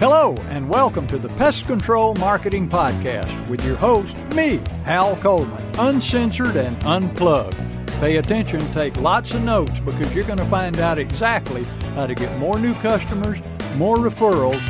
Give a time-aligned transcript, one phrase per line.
[0.00, 5.62] Hello, and welcome to the Pest Control Marketing Podcast with your host, me, Hal Coleman,
[5.78, 7.56] uncensored and unplugged.
[8.00, 12.14] Pay attention, take lots of notes because you're going to find out exactly how to
[12.14, 13.38] get more new customers,
[13.76, 14.62] more referrals,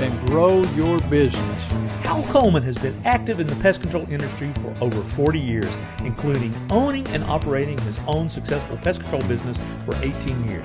[0.00, 1.62] and grow your business.
[2.04, 6.54] Hal Coleman has been active in the pest control industry for over 40 years, including
[6.70, 10.64] owning and operating his own successful pest control business for 18 years.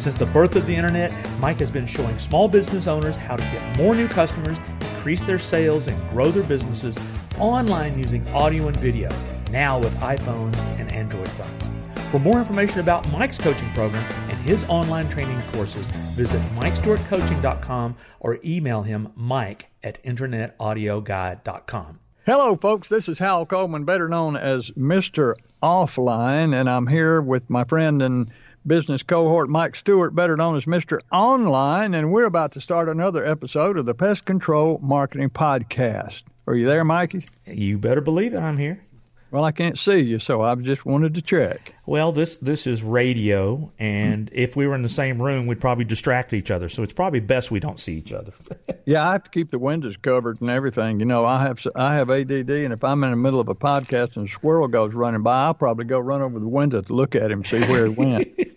[0.00, 3.42] Since the birth of the Internet, Mike has been showing small business owners how to
[3.42, 4.56] get more new customers,
[4.94, 6.96] increase their sales, and grow their businesses
[7.38, 9.10] online using audio and video,
[9.50, 12.10] now with iPhones and Android phones.
[12.10, 15.84] For more information about Mike's coaching program and his online training courses,
[16.16, 22.00] visit MikeStewartCoaching.com or email him mike at InternetAudioGuy.com.
[22.24, 22.88] Hello, folks.
[22.88, 25.34] This is Hal Coleman, better known as Mr.
[25.62, 28.30] Offline, and I'm here with my friend and
[28.66, 31.00] business cohort Mike Stewart, better known as Mr.
[31.12, 36.22] Online, and we're about to start another episode of the Pest Control Marketing Podcast.
[36.46, 37.26] Are you there, Mikey?
[37.46, 38.82] You better believe it, I'm here.
[39.30, 41.72] Well, I can't see you, so I just wanted to check.
[41.86, 44.38] Well, this this is radio, and mm-hmm.
[44.38, 46.68] if we were in the same room, we'd probably distract each other.
[46.68, 48.32] So it's probably best we don't see each other.
[48.86, 50.98] yeah, I have to keep the windows covered and everything.
[50.98, 53.54] You know, I have I have ADD, and if I'm in the middle of a
[53.54, 56.92] podcast and a squirrel goes running by, I'll probably go run over the window to
[56.92, 58.28] look at him, see where he went.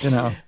[0.00, 0.32] you know.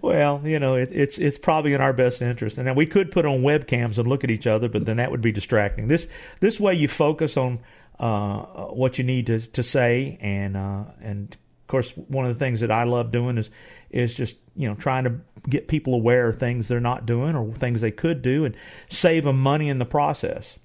[0.00, 3.26] Well, you know, it, it's it's probably in our best interest, and we could put
[3.26, 5.88] on webcams and look at each other, but then that would be distracting.
[5.88, 6.06] This
[6.38, 7.58] this way, you focus on
[7.98, 12.38] uh, what you need to to say, and uh, and of course, one of the
[12.38, 13.50] things that I love doing is
[13.90, 15.14] is just you know trying to
[15.48, 18.56] get people aware of things they're not doing or things they could do, and
[18.88, 20.60] save them money in the process.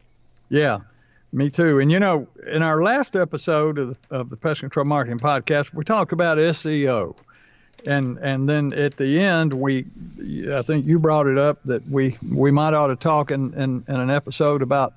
[0.49, 0.81] Yeah,
[1.31, 1.79] me too.
[1.79, 5.73] And you know, in our last episode of the, of the Pest Control Marketing Podcast,
[5.73, 7.15] we talked about SEO
[7.85, 9.85] and and then at the end we
[10.51, 13.83] I think you brought it up that we we might ought to talk in in,
[13.87, 14.93] in an episode about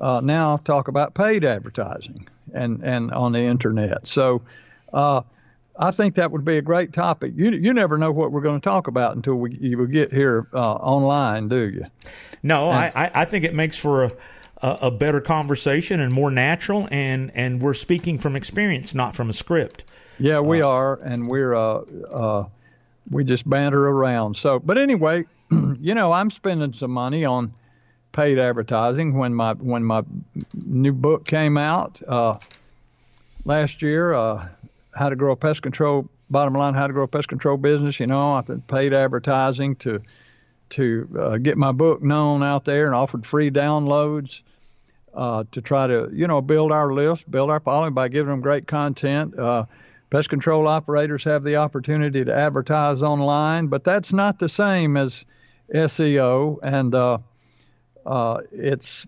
[0.00, 4.06] uh, now talk about paid advertising and, and on the internet.
[4.06, 4.42] So
[4.92, 5.22] uh,
[5.78, 7.32] I think that would be a great topic.
[7.36, 10.48] You you never know what we're going to talk about until we you get here
[10.52, 11.86] uh, online, do you?
[12.42, 14.12] No, and, I I think it makes for a,
[14.60, 19.32] a better conversation and more natural, and and we're speaking from experience, not from a
[19.32, 19.84] script.
[20.18, 22.44] Yeah, we uh, are, and we're uh, uh,
[23.10, 24.36] we just banter around.
[24.36, 27.52] So, but anyway, you know, I'm spending some money on
[28.12, 30.02] paid advertising when my when my
[30.54, 32.38] new book came out uh,
[33.44, 34.14] last year.
[34.14, 34.48] Uh,
[34.94, 38.00] how to grow a pest control bottom line how to grow a pest control business.
[38.00, 40.02] You know, I've been paid advertising to
[40.70, 44.40] to uh, get my book known out there and offered free downloads
[45.14, 48.40] uh, to try to you know build our list, build our following by giving them
[48.40, 49.38] great content.
[49.38, 49.64] Uh,
[50.12, 55.24] pest control operators have the opportunity to advertise online, but that's not the same as
[55.74, 57.16] SEO and uh,
[58.04, 59.06] uh, it's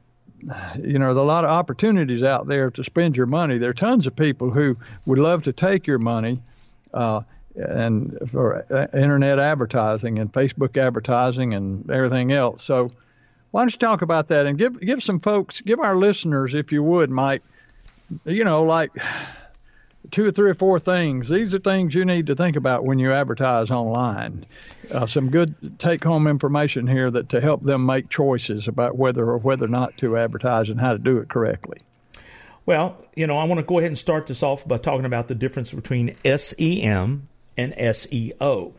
[0.83, 3.59] you know, there's a lot of opportunities out there to spend your money.
[3.59, 6.43] There are tons of people who would love to take your money
[6.95, 7.21] uh,
[7.55, 12.65] and for uh, internet advertising and Facebook advertising and everything else.
[12.65, 12.91] So,
[13.51, 16.73] why don't you talk about that and give give some folks, give our listeners, if
[16.73, 17.43] you would, Mike,
[18.25, 18.91] you know, like
[20.15, 21.29] two or three or four things.
[21.29, 24.47] These are things you need to think about when you advertise online.
[24.93, 29.39] Uh, some good take-home information here that to help them make choices about whether or
[29.39, 31.81] whether not to advertise and how to do it correctly.
[32.65, 35.27] Well, you know, I want to go ahead and start this off by talking about
[35.27, 38.73] the difference between SEM and SEO.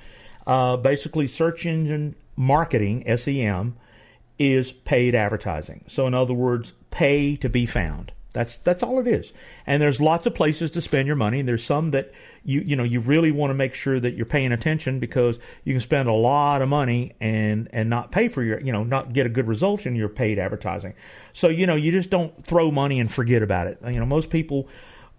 [0.48, 3.76] Uh, basically, search engine marketing (SEM)
[4.40, 5.84] is paid advertising.
[5.90, 8.14] So, in other words, pay to be found.
[8.36, 9.32] That's that's all it is.
[9.66, 11.40] And there's lots of places to spend your money.
[11.40, 12.12] And there's some that
[12.44, 15.74] you you know you really want to make sure that you're paying attention because you
[15.74, 19.14] can spend a lot of money and and not pay for your you know not
[19.14, 20.94] get a good result in your paid advertising.
[21.32, 23.80] So you know you just don't throw money and forget about it.
[23.88, 24.68] You know most people.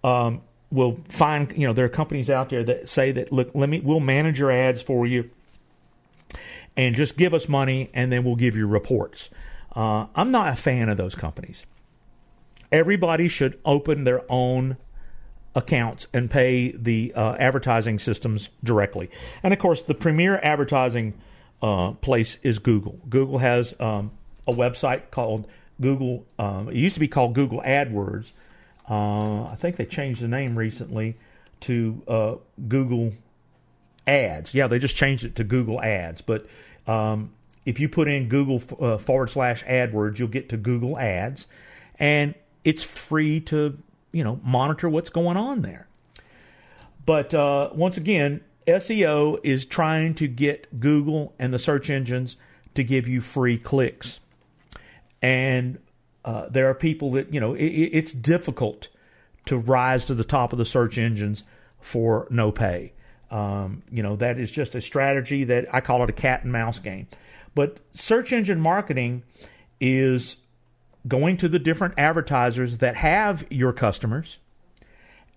[0.03, 3.69] Um, will find you know there are companies out there that say that look let
[3.69, 5.29] me we'll manage your ads for you
[6.75, 9.29] and just give us money and then we'll give you reports.
[9.73, 11.65] Uh, I'm not a fan of those companies
[12.71, 14.77] everybody should open their own
[15.55, 19.09] accounts and pay the uh, advertising systems directly.
[19.41, 21.15] And of course, the premier advertising
[21.61, 22.99] uh, place is Google.
[23.09, 24.11] Google has um,
[24.47, 25.47] a website called
[25.81, 26.25] Google.
[26.37, 28.31] Um, it used to be called Google AdWords.
[28.89, 31.17] Uh, I think they changed the name recently
[31.61, 32.35] to uh,
[32.67, 33.13] Google
[34.05, 34.53] Ads.
[34.53, 36.21] Yeah, they just changed it to Google Ads.
[36.21, 36.45] But
[36.85, 37.31] um,
[37.65, 41.47] if you put in Google uh, forward slash AdWords, you'll get to Google Ads,
[41.99, 42.35] and
[42.67, 43.77] it's free to
[44.11, 45.87] you know monitor what's going on there.
[47.05, 52.35] But uh, once again, SEO is trying to get Google and the search engines
[52.75, 54.19] to give you free clicks,
[55.21, 55.79] and
[56.25, 58.89] uh, there are people that you know it, it's difficult
[59.45, 61.45] to rise to the top of the search engines
[61.79, 62.91] for no pay.
[63.31, 66.51] Um, you know that is just a strategy that I call it a cat and
[66.51, 67.07] mouse game.
[67.55, 69.23] But search engine marketing
[69.79, 70.35] is
[71.07, 74.39] going to the different advertisers that have your customers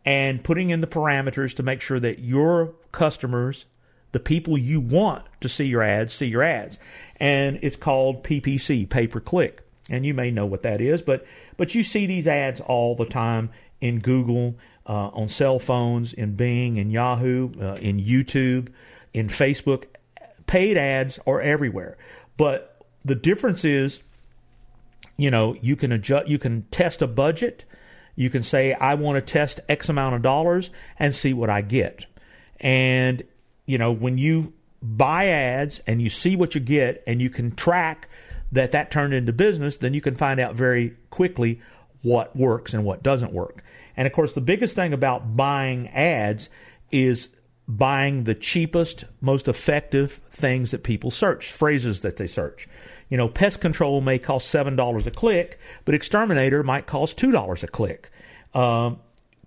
[0.04, 3.66] and putting in the parameters to make sure that your customers,
[4.12, 6.78] the people you want to see your ads, see your ads.
[7.16, 9.62] And it's called PPC, pay per click.
[9.90, 11.26] And you may know what that is, but
[11.56, 13.50] but you see these ads all the time
[13.80, 14.56] in Google,
[14.86, 18.68] uh, on cell phones, in Bing, in Yahoo, uh, in YouTube,
[19.12, 19.84] in Facebook.
[20.46, 21.96] Paid ads are everywhere.
[22.36, 24.00] But the difference is
[25.20, 27.64] you know, you can adjust, you can test a budget.
[28.16, 31.60] You can say, I want to test X amount of dollars and see what I
[31.60, 32.06] get.
[32.58, 33.22] And,
[33.66, 34.52] you know, when you
[34.82, 38.08] buy ads and you see what you get and you can track
[38.52, 41.60] that that turned into business, then you can find out very quickly
[42.02, 43.62] what works and what doesn't work.
[43.96, 46.48] And of course, the biggest thing about buying ads
[46.90, 47.28] is
[47.68, 52.66] buying the cheapest, most effective things that people search, phrases that they search.
[53.10, 57.66] You know, pest control may cost $7 a click, but exterminator might cost $2 a
[57.66, 58.10] click.
[58.54, 59.00] Um,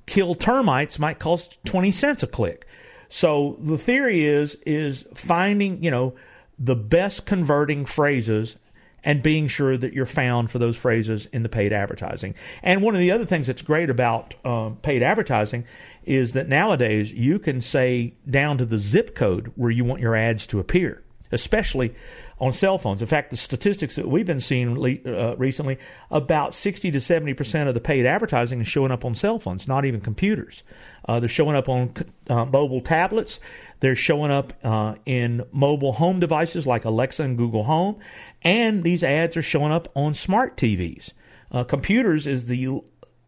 [0.06, 2.68] kill termites might cost 20 cents a click.
[3.10, 6.16] So the theory is is finding, you know,
[6.58, 8.58] the best converting phrases
[9.04, 12.36] and being sure that you're found for those phrases in the paid advertising.
[12.62, 15.66] And one of the other things that's great about um, paid advertising
[16.06, 20.16] is that nowadays you can say down to the zip code where you want your
[20.16, 21.94] ads to appear, especially
[22.40, 23.02] on cell phones.
[23.02, 25.78] In fact, the statistics that we've been seeing uh, recently,
[26.12, 29.68] about 60 to 70 percent of the paid advertising is showing up on cell phones,
[29.68, 30.64] not even computers.
[31.08, 31.94] Uh, they're showing up on
[32.30, 33.40] uh, mobile tablets.
[33.80, 37.98] They're showing up uh, in mobile home devices like Alexa and Google Home,
[38.42, 41.12] and these ads are showing up on smart TVs.
[41.52, 42.82] Uh, computers is the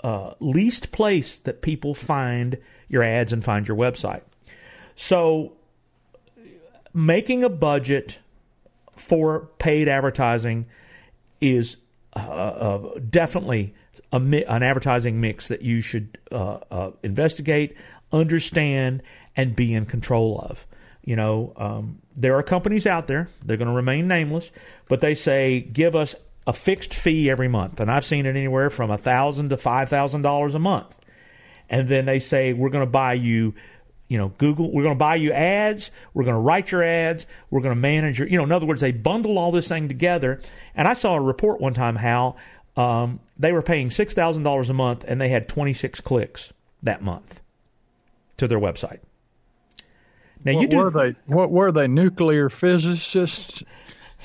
[0.04, 4.22] uh, least place that people find your ads and find your website.
[4.96, 5.54] So,
[6.96, 8.20] making a budget
[8.96, 10.66] for paid advertising
[11.42, 11.78] is
[12.16, 13.76] uh, uh, definitely
[14.14, 17.76] a, an advertising mix that you should uh, uh, investigate,
[18.14, 19.04] understand,
[19.36, 20.66] and be in control of.
[21.04, 24.50] You know, um, there are companies out there, they're going to remain nameless,
[24.88, 26.16] but they say, give us
[26.48, 27.80] a fixed fee every month.
[27.80, 30.98] And I've seen it anywhere from a thousand to five thousand dollars a month.
[31.70, 33.54] And then they say, we're going to buy you
[34.08, 37.26] you know, Google, we're going to buy you ads, we're going to write your ads,
[37.50, 39.88] we're going to manage your, you know, in other words, they bundle all this thing
[39.88, 40.42] together.
[40.76, 42.36] And I saw a report one time how
[42.78, 46.54] um, they were paying $6,000 a month and they had 26 clicks
[46.84, 47.40] that month
[48.38, 49.00] to their website.
[50.44, 51.16] Now what you do, were they?
[51.26, 51.88] What were they?
[51.88, 53.64] Nuclear physicists?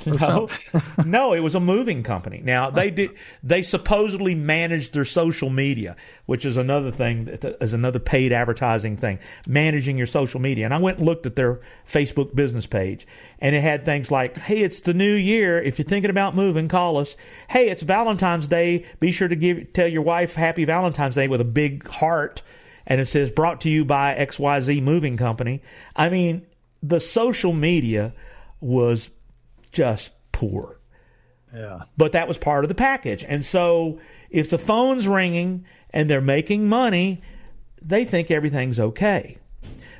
[0.07, 0.49] No,
[1.05, 2.41] no, it was a moving company.
[2.45, 3.11] Now they did.
[3.43, 7.29] They supposedly managed their social media, which is another thing.
[7.61, 9.19] Is another paid advertising thing.
[9.47, 10.65] Managing your social media.
[10.65, 13.07] And I went and looked at their Facebook business page,
[13.39, 15.61] and it had things like, "Hey, it's the new year.
[15.61, 17.17] If you're thinking about moving, call us.
[17.49, 18.85] Hey, it's Valentine's Day.
[18.99, 22.43] Be sure to give tell your wife Happy Valentine's Day with a big heart."
[22.87, 25.63] And it says, "Brought to you by XYZ Moving Company."
[25.95, 26.47] I mean,
[26.83, 28.15] the social media
[28.61, 29.11] was
[29.73, 30.79] just poor.
[31.55, 31.83] Yeah.
[31.97, 33.25] But that was part of the package.
[33.27, 33.99] And so
[34.31, 37.23] if the phone's ringing and they're making money,
[37.83, 39.39] they think everything's okay.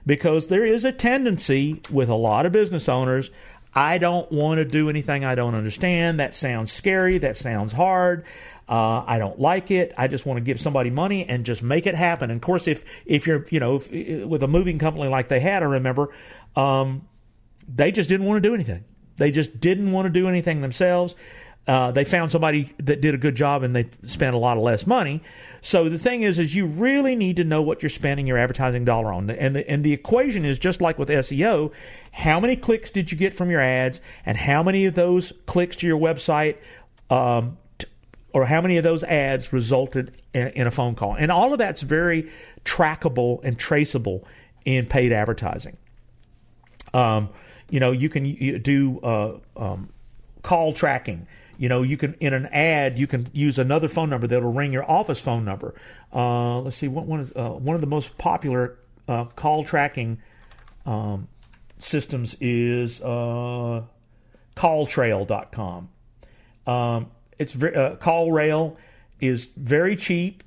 [0.07, 3.31] Because there is a tendency with a lot of business owners
[3.75, 6.19] I don't want to do anything I don't understand.
[6.19, 7.19] That sounds scary.
[7.19, 8.25] That sounds hard.
[8.69, 9.93] Uh, I don't like it.
[9.97, 12.31] I just want to give somebody money and just make it happen.
[12.31, 13.91] And of course, if if you're you know if,
[14.27, 16.09] with a moving company like they had, I remember,
[16.57, 17.07] um,
[17.69, 18.85] they just didn't want to do anything.
[19.21, 21.15] They just didn't want to do anything themselves.
[21.69, 24.63] Uh, they found somebody that did a good job and they spent a lot of
[24.63, 25.23] less money.
[25.61, 28.87] So the thing is, is you really need to know what you're spending your advertising
[28.87, 29.29] dollar on.
[29.29, 31.71] And the, and the equation is just like with SEO.
[32.13, 35.77] How many clicks did you get from your ads and how many of those clicks
[35.77, 36.57] to your website,
[37.11, 37.59] um,
[38.33, 41.15] or how many of those ads resulted in, in a phone call.
[41.15, 42.31] And all of that's very
[42.65, 44.27] trackable and traceable
[44.65, 45.77] in paid advertising.
[46.95, 47.29] Um,
[47.71, 49.89] you know, you can do uh, um,
[50.43, 51.27] call tracking.
[51.59, 54.73] You know, you can in an ad you can use another phone number that'll ring
[54.73, 55.75] your office phone number.
[56.13, 60.19] Uh, let's see, what one is uh, one of the most popular uh, call tracking
[60.87, 61.29] um,
[61.79, 63.83] systems is uh,
[64.57, 65.89] CallRail.com.
[66.67, 68.77] Um, it's uh, CallRail
[69.21, 70.43] is very cheap,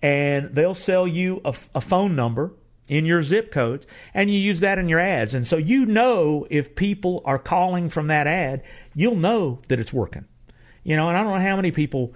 [0.00, 2.52] and they'll sell you a, a phone number
[2.88, 5.34] in your zip codes and you use that in your ads.
[5.34, 8.62] And so you know if people are calling from that ad,
[8.94, 10.24] you'll know that it's working.
[10.84, 12.14] You know, and I don't know how many people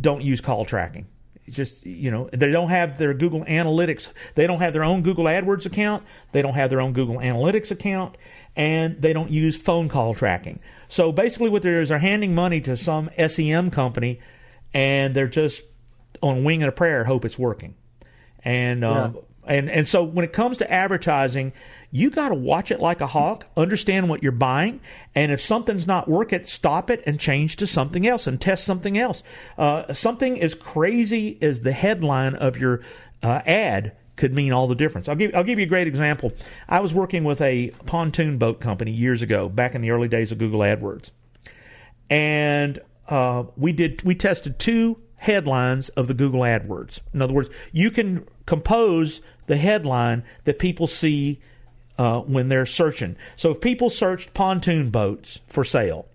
[0.00, 1.06] don't use call tracking.
[1.46, 4.08] It's just, you know, they don't have their Google Analytics.
[4.34, 6.04] They don't have their own Google AdWords account.
[6.32, 8.16] They don't have their own Google Analytics account
[8.56, 10.60] and they don't use phone call tracking.
[10.88, 14.20] So basically, what they're is they're handing money to some SEM company,
[14.72, 15.62] and they're just
[16.22, 17.74] on wing and a prayer, hope it's working.
[18.44, 19.20] And um, yeah.
[19.46, 21.52] And and so when it comes to advertising,
[21.90, 24.80] you got to watch it like a hawk, understand what you're buying,
[25.14, 28.98] and if something's not working, stop it and change to something else and test something
[28.98, 29.22] else.
[29.56, 32.80] Uh, something as crazy as the headline of your
[33.22, 35.08] uh, ad could mean all the difference.
[35.08, 36.32] I'll give I'll give you a great example.
[36.68, 40.32] I was working with a pontoon boat company years ago, back in the early days
[40.32, 41.10] of Google AdWords,
[42.10, 47.00] and uh, we did we tested two headlines of the Google AdWords.
[47.14, 51.40] In other words, you can compose the headline that people see
[51.98, 53.16] uh, when they're searching.
[53.36, 56.06] So if people searched pontoon boats for sale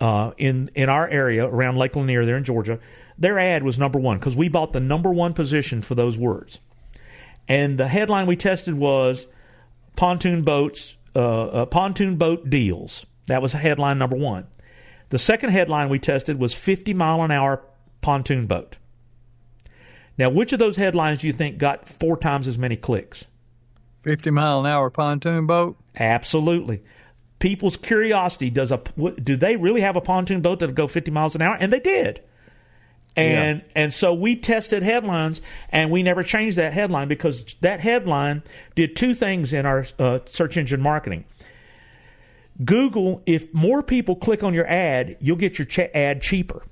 [0.00, 2.78] uh, in in our area around Lake Lanier, there in Georgia,
[3.18, 6.58] their ad was number one because we bought the number one position for those words.
[7.48, 9.26] And the headline we tested was
[9.96, 13.06] pontoon boats, uh, uh, pontoon boat deals.
[13.26, 14.46] That was headline number one.
[15.10, 17.62] The second headline we tested was 50 mile an hour
[18.00, 18.76] pontoon boat.
[20.16, 23.24] Now, which of those headlines do you think got four times as many clicks?
[24.02, 25.76] 50 mile an hour pontoon boat?
[25.98, 26.82] Absolutely.
[27.38, 28.80] People's curiosity does a
[29.22, 31.56] do they really have a pontoon boat that'll go 50 miles an hour?
[31.58, 32.20] And they did.
[33.16, 33.82] And yeah.
[33.82, 35.40] and so we tested headlines,
[35.70, 38.42] and we never changed that headline because that headline
[38.76, 41.24] did two things in our uh, search engine marketing.
[42.64, 46.62] Google, if more people click on your ad, you'll get your ch- ad cheaper.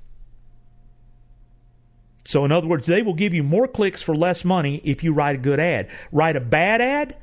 [2.26, 5.12] So, in other words, they will give you more clicks for less money if you
[5.12, 5.88] write a good ad.
[6.11, 7.16] Write a bad ad,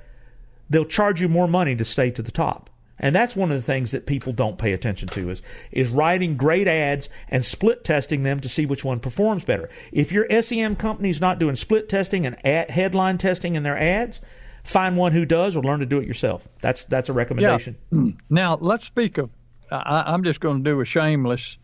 [0.70, 2.70] they'll charge you more money to stay to the top.
[3.00, 5.42] And that's one of the things that people don't pay attention to is
[5.72, 9.70] is writing great ads and split testing them to see which one performs better.
[9.92, 13.78] If your SEM company is not doing split testing and ad, headline testing in their
[13.78, 14.22] ads,
[14.64, 16.48] find one who does or learn to do it yourself.
[16.62, 17.76] That's that's a recommendation.
[17.92, 18.00] Yeah.
[18.00, 18.10] Hmm.
[18.30, 19.30] Now let's speak of.
[19.70, 21.58] I, I'm just going to do a shameless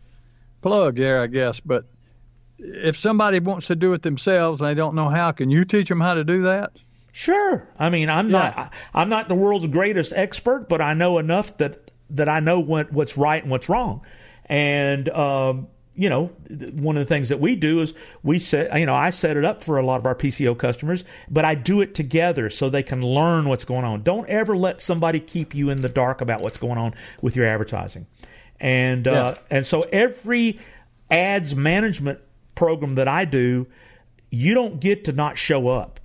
[0.60, 1.86] plug here, I guess, but
[2.62, 5.88] if somebody wants to do it themselves and they don't know how, can you teach
[5.88, 6.72] them how to do that?
[7.12, 7.68] Sure.
[7.78, 8.52] I mean, I'm yeah.
[8.56, 12.60] not I'm not the world's greatest expert, but I know enough that that I know
[12.60, 14.02] what what's right and what's wrong.
[14.46, 16.26] And um, you know,
[16.72, 19.44] one of the things that we do is we set, you know, I set it
[19.44, 22.82] up for a lot of our PCO customers, but I do it together so they
[22.82, 24.02] can learn what's going on.
[24.02, 27.46] Don't ever let somebody keep you in the dark about what's going on with your
[27.46, 28.06] advertising.
[28.60, 29.56] And uh, yeah.
[29.56, 30.60] and so every
[31.10, 32.20] ads management
[32.54, 33.66] program that I do,
[34.30, 36.00] you don't get to not show up.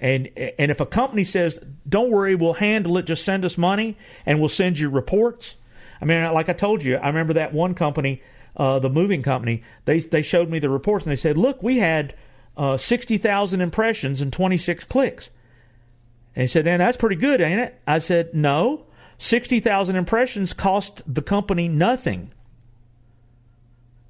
[0.00, 1.58] And and if a company says,
[1.88, 3.06] "Don't worry, we'll handle it.
[3.06, 3.96] Just send us money,
[4.26, 5.54] and we'll send you reports."
[6.00, 8.20] I mean, like I told you, I remember that one company,
[8.56, 9.62] uh, the moving company.
[9.86, 12.14] They they showed me the reports, and they said, "Look, we had
[12.56, 15.30] uh, sixty thousand impressions and twenty six clicks."
[16.36, 18.84] And he said, "And that's pretty good, ain't it?" I said, "No,
[19.16, 22.30] sixty thousand impressions cost the company nothing.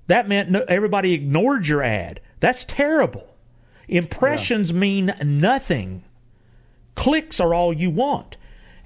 [0.07, 2.21] That meant no, everybody ignored your ad.
[2.41, 3.35] That's terrible."
[3.89, 4.79] Impressions yeah.
[4.79, 6.05] mean nothing.
[6.95, 8.37] Clicks are all you want.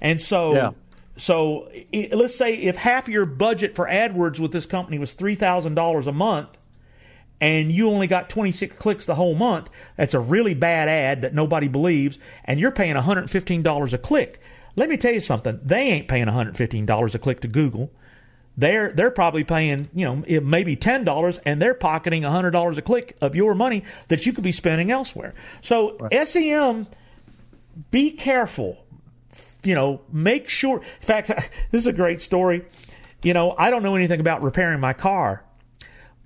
[0.01, 0.71] And so yeah.
[1.17, 6.07] so it, let's say if half your budget for AdWords with this company was $3,000
[6.07, 6.57] a month
[7.41, 11.33] and you only got 26 clicks the whole month, that's a really bad ad that
[11.33, 14.41] nobody believes and you're paying $115 a click.
[14.75, 15.59] Let me tell you something.
[15.63, 17.91] They ain't paying $115 a click to Google
[18.59, 22.81] they're they're probably paying you know maybe ten dollars and they're pocketing hundred dollars a
[22.81, 25.33] click of your money that you could be spending elsewhere.
[25.61, 26.27] So right.
[26.27, 26.87] SEM,
[27.89, 28.85] be careful.
[29.63, 30.79] You know, make sure.
[30.79, 31.27] In fact,
[31.71, 32.65] this is a great story.
[33.23, 35.43] You know, I don't know anything about repairing my car,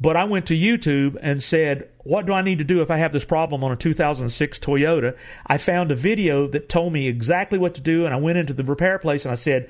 [0.01, 2.97] but I went to YouTube and said, "What do I need to do if I
[2.97, 7.59] have this problem on a 2006 Toyota?" I found a video that told me exactly
[7.59, 9.69] what to do, and I went into the repair place and I said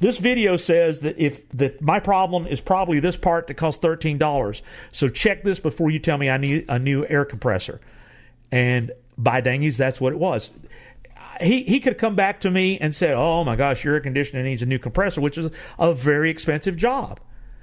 [0.00, 4.18] this video says that if that my problem is probably this part that costs thirteen
[4.18, 4.62] dollars.
[4.92, 7.80] So check this before you tell me I need a new air compressor.
[8.50, 10.52] And by dangies, that's what it was.
[11.40, 14.42] He he could come back to me and say, "Oh my gosh, your air conditioner
[14.42, 17.20] needs a new compressor," which is a very expensive job.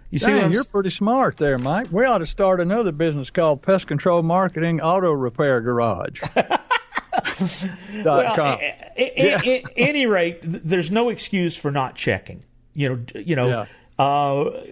[0.10, 1.88] You see, Dang, you're pretty smart there, Mike.
[1.90, 6.22] We ought to start another business called Pest Control Marketing Auto Repair Garage.
[8.04, 9.62] well, at, yeah.
[9.76, 12.44] any rate, there's no excuse for not checking.
[12.74, 13.66] You know, you know, yeah.
[14.00, 14.64] uh,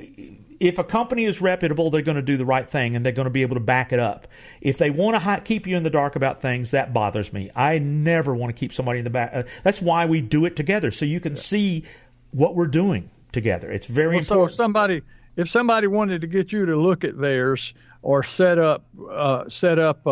[0.59, 3.25] if a company is reputable, they're going to do the right thing and they're going
[3.25, 4.27] to be able to back it up.
[4.61, 7.49] If they want to keep you in the dark about things, that bothers me.
[7.55, 9.31] I never want to keep somebody in the back.
[9.33, 11.41] Uh, that's why we do it together, so you can yeah.
[11.41, 11.83] see
[12.31, 13.71] what we're doing together.
[13.71, 14.49] It's very well, important.
[14.49, 15.01] So if somebody
[15.35, 19.79] if somebody wanted to get you to look at theirs or set up uh, set
[19.79, 20.05] up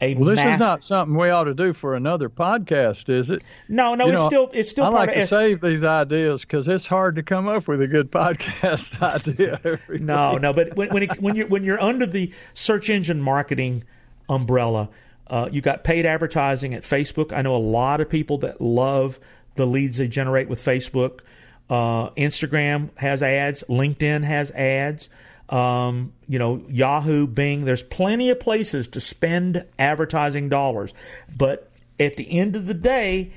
[0.00, 0.14] a.
[0.14, 3.42] Well, this math- is not something we ought to do for another podcast, is it?
[3.68, 4.84] No, no, you it's know, still it's still.
[4.84, 8.10] I like to save these ideas because it's hard to come up with a good
[8.12, 9.80] podcast idea.
[10.00, 13.84] no, no, but when when, it, when you're when you're under the search engine marketing
[14.28, 14.88] umbrella,
[15.28, 17.32] uh, you got paid advertising at Facebook.
[17.32, 19.18] I know a lot of people that love
[19.56, 21.20] the leads they generate with Facebook.
[21.68, 23.64] Uh, Instagram has ads.
[23.68, 25.08] LinkedIn has ads.
[25.48, 27.64] Um, you know, Yahoo, Bing.
[27.64, 30.92] There's plenty of places to spend advertising dollars,
[31.36, 33.32] but at the end of the day,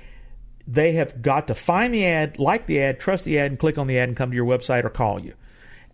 [0.68, 3.78] they have got to find the ad, like the ad, trust the ad, and click
[3.78, 5.34] on the ad and come to your website or call you.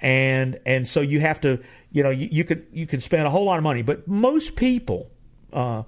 [0.02, 1.60] And and so you have to,
[1.92, 4.56] you know, you, you could you can spend a whole lot of money, but most
[4.56, 5.10] people
[5.54, 5.84] uh,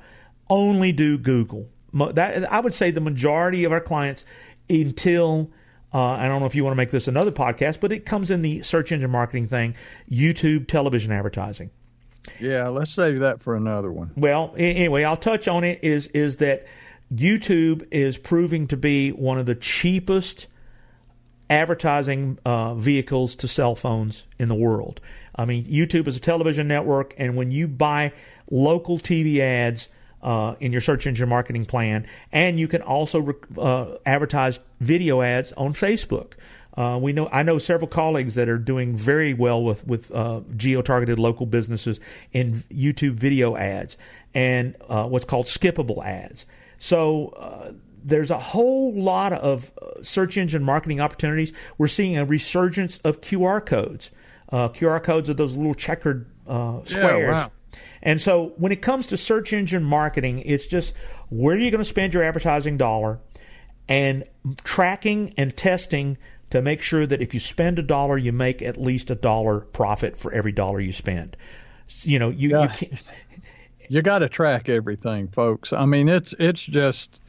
[0.50, 1.68] only do Google.
[1.94, 4.24] That I would say the majority of our clients
[4.70, 5.50] until
[5.94, 8.30] uh, I don't know if you want to make this another podcast, but it comes
[8.30, 9.76] in the search engine marketing thing,
[10.10, 11.70] YouTube television advertising.
[12.40, 14.12] Yeah, let's save that for another one.
[14.16, 15.80] Well, anyway, I'll touch on it.
[15.82, 16.66] Is is that
[17.14, 20.48] YouTube is proving to be one of the cheapest
[21.50, 25.00] advertising uh, vehicles to cell phones in the world.
[25.36, 28.12] I mean, YouTube is a television network, and when you buy
[28.50, 29.88] local TV ads,
[30.28, 35.54] uh, in your search engine marketing plan, and you can also uh, advertise video ads
[35.54, 36.34] on Facebook.
[36.76, 40.42] Uh, we know I know several colleagues that are doing very well with with uh,
[40.58, 42.02] geo targeted local businesses
[42.34, 43.96] in YouTube video ads
[44.34, 46.46] and uh, what's called skippable ads.
[46.78, 47.72] So uh,
[48.04, 51.54] there's a whole lot of search engine marketing opportunities.
[51.78, 54.12] We're seeing a resurgence of QR codes.
[54.52, 56.92] QR codes are those little checkered squares.
[56.92, 57.52] Yeah, wow
[58.08, 60.94] and so when it comes to search engine marketing, it's just
[61.28, 63.20] where are you going to spend your advertising dollar
[63.90, 64.24] and
[64.64, 66.18] tracking and testing
[66.52, 69.60] to make sure that if you spend a dollar, you make at least a dollar
[69.60, 71.36] profit for every dollar you spend.
[72.04, 72.62] You know, you, yeah.
[72.62, 73.02] you can't.
[73.90, 75.74] You got to track everything, folks.
[75.74, 77.20] I mean, it's it's just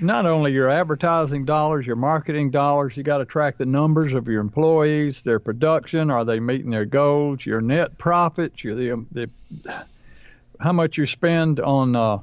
[0.00, 4.26] not only your advertising dollars, your marketing dollars, you got to track the numbers of
[4.26, 9.30] your employees, their production, are they meeting their goals, your net profits, your the, the
[10.60, 12.18] how much you spend on uh,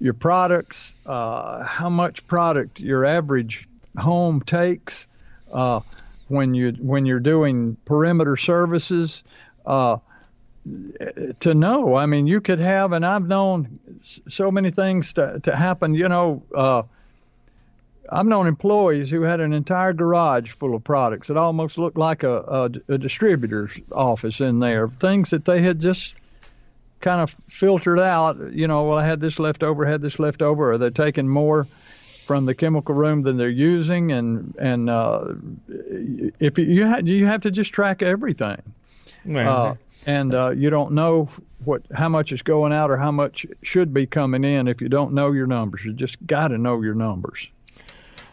[0.00, 5.06] your products, uh, how much product your average home takes
[5.52, 5.80] uh,
[6.28, 9.22] when you when you're doing perimeter services.
[9.64, 9.98] Uh,
[11.38, 13.78] to know, I mean, you could have, and I've known
[14.28, 15.94] so many things to, to happen.
[15.94, 16.82] You know, uh,
[18.10, 21.30] I've known employees who had an entire garage full of products.
[21.30, 22.38] It almost looked like a,
[22.88, 24.88] a, a distributor's office in there.
[24.88, 26.14] Things that they had just
[27.00, 28.52] kind of filtered out.
[28.52, 31.28] You know, well, I had this left over, had this left over, Are they're taking
[31.28, 31.66] more
[32.26, 35.34] from the chemical room than they're using, and and uh,
[36.40, 38.60] if you you, ha- you have to just track everything.
[39.48, 39.74] Uh,
[40.06, 41.28] and uh, you don't know
[41.64, 44.88] what how much is going out or how much should be coming in if you
[44.88, 45.84] don't know your numbers.
[45.84, 47.48] You just got to know your numbers.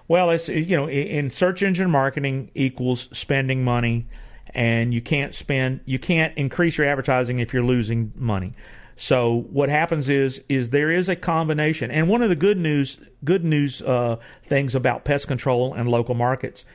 [0.08, 4.06] Well, it's you know, in search engine marketing equals spending money,
[4.54, 8.54] and you can't spend, you can't increase your advertising if you're losing money.
[8.96, 13.00] So what happens is is there is a combination, and one of the good news
[13.24, 16.66] good news uh, things about pest control and local markets,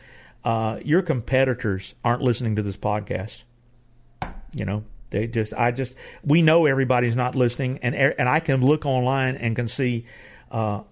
[0.45, 3.45] uh, your competitors aren't listening to this podcast.
[4.53, 8.63] You know, they just I just we know everybody's not listening, and and I can
[8.63, 10.07] look online and can see.
[10.51, 10.83] Uh,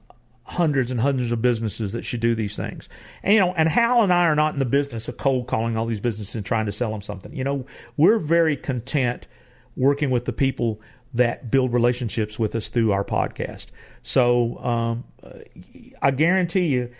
[0.47, 2.89] hundreds and hundreds of businesses that should do these things.
[3.23, 5.77] And you know, and Hal and I are not in the business of cold calling
[5.77, 7.35] all these businesses and trying to sell them something.
[7.35, 9.27] You know, we're very content
[9.77, 10.81] working with the people
[11.15, 13.67] that build relationships with us through our podcast.
[14.03, 15.05] So um,
[16.01, 16.93] I guarantee you,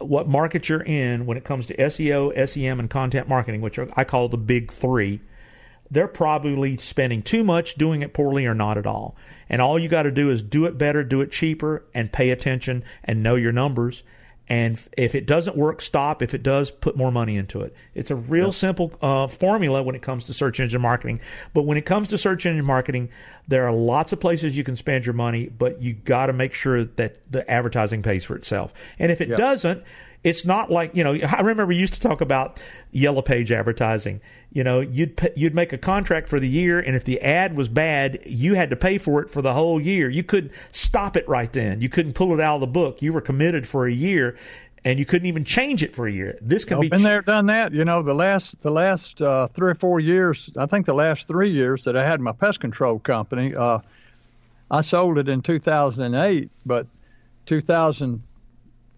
[0.00, 4.04] what market you're in when it comes to SEO, SEM, and content marketing, which I
[4.04, 5.20] call the big three,
[5.90, 9.16] they're probably spending too much, doing it poorly, or not at all.
[9.48, 12.30] And all you got to do is do it better, do it cheaper, and pay
[12.30, 14.02] attention and know your numbers.
[14.48, 16.22] And if it doesn't work, stop.
[16.22, 17.74] If it does, put more money into it.
[17.94, 21.20] It's a real simple uh, formula when it comes to search engine marketing.
[21.52, 23.08] But when it comes to search engine marketing,
[23.48, 26.54] there are lots of places you can spend your money, but you got to make
[26.54, 28.72] sure that the advertising pays for itself.
[29.00, 29.82] And if it doesn't,
[30.26, 31.14] it's not like you know.
[31.14, 32.58] I remember we used to talk about
[32.90, 34.20] yellow page advertising.
[34.52, 37.68] You know, you'd you'd make a contract for the year, and if the ad was
[37.68, 40.10] bad, you had to pay for it for the whole year.
[40.10, 41.80] You couldn't stop it right then.
[41.80, 43.00] You couldn't pull it out of the book.
[43.00, 44.36] You were committed for a year,
[44.84, 46.36] and you couldn't even change it for a year.
[46.42, 47.72] This can I've be been there, done that.
[47.72, 51.28] You know, the last the last uh, three or four years, I think the last
[51.28, 53.78] three years that I had my pest control company, uh,
[54.72, 56.88] I sold it in 2008, but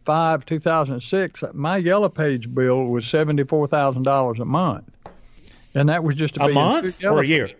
[0.09, 4.90] 2005, 2006, my yellow page bill was seventy four thousand dollars a month,
[5.75, 7.51] and that was just to a be month or a year.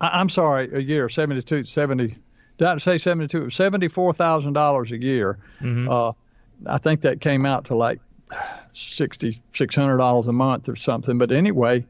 [0.00, 2.16] I, I'm sorry, a year, 72, 70.
[2.58, 3.36] Did I say 72?
[3.36, 5.38] It was $74,000 a year.
[5.60, 5.88] Mm-hmm.
[5.88, 6.12] Uh,
[6.66, 7.98] I think that came out to like
[8.72, 11.18] sixty six hundred dollars a month or something.
[11.18, 11.84] But anyway,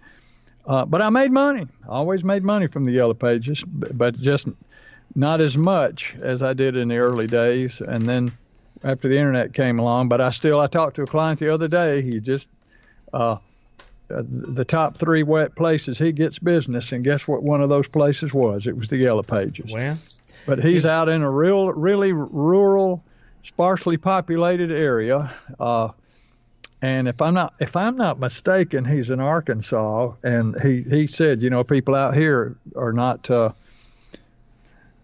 [0.67, 1.67] uh, but I made money.
[1.85, 4.47] I always made money from the yellow pages, but, but just
[5.15, 7.81] not as much as I did in the early days.
[7.81, 8.33] And then
[8.85, 11.69] after the internet came along, but I still I talked to a client the other
[11.69, 12.03] day.
[12.03, 12.49] He just
[13.13, 13.39] uh,
[14.09, 17.43] uh, the top three wet places he gets business, and guess what?
[17.43, 18.67] One of those places was.
[18.67, 19.73] It was the yellow pages.
[19.73, 19.99] Well,
[20.47, 23.03] But he's out in a real, really rural,
[23.45, 25.35] sparsely populated area.
[25.59, 25.89] Uh,
[26.83, 31.43] and if I'm not, if I'm not mistaken, he's in Arkansas, and he he said,
[31.43, 33.51] you know, people out here are not uh,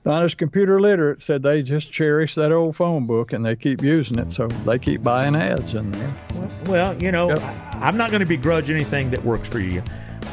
[0.04, 1.22] not as computer literate.
[1.22, 4.78] Said they just cherish that old phone book and they keep using it, so they
[4.78, 6.12] keep buying ads in there.
[6.66, 7.40] Well, you know, Yep.
[7.74, 9.82] I'm not going to begrudge anything that works for you,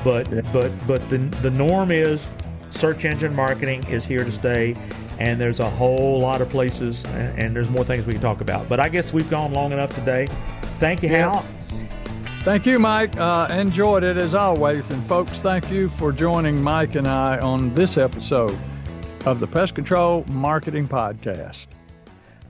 [0.03, 2.25] but but but the the norm is
[2.71, 4.75] search engine marketing is here to stay,
[5.19, 8.41] and there's a whole lot of places, and, and there's more things we can talk
[8.41, 8.67] about.
[8.69, 10.27] But I guess we've gone long enough today.
[10.77, 11.31] Thank you, Yeah.
[11.33, 11.45] Hal.
[12.43, 13.17] Thank you, Mike.
[13.17, 14.89] Uh, enjoyed it as always.
[14.91, 18.57] And folks, thank you for joining Mike and I on this episode
[19.29, 21.67] of the Pest Control Marketing Podcast.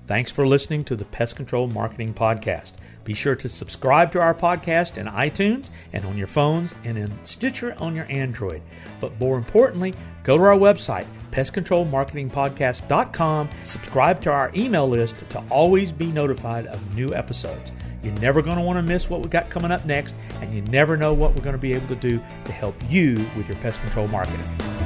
[0.08, 2.76] Thanks for listening to the Pest Control Marketing Podcast.
[3.04, 7.12] Be sure to subscribe to our podcast in iTunes and on your phones and in
[7.26, 8.62] Stitcher on your Android.
[9.02, 13.50] But more importantly, go to our website, pestcontrolmarketingpodcast.com.
[13.66, 17.74] Subscribe to our email list to always be notified of new episodes.
[18.02, 20.62] You're never going to want to miss what we got coming up next, and you
[20.62, 23.58] never know what we're going to be able to do to help you with your
[23.58, 24.79] pest control marketing.